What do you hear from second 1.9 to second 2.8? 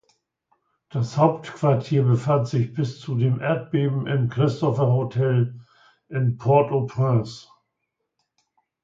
befand sich